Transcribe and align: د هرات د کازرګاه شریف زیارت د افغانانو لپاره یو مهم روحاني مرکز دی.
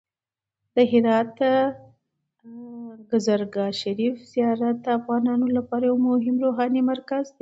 د 0.75 0.77
هرات 0.91 1.27
د 1.39 1.41
کازرګاه 3.09 3.71
شریف 3.81 4.15
زیارت 4.33 4.77
د 4.85 4.87
افغانانو 4.99 5.47
لپاره 5.57 5.83
یو 5.89 5.97
مهم 6.07 6.35
روحاني 6.45 6.81
مرکز 6.91 7.23
دی. 7.27 7.29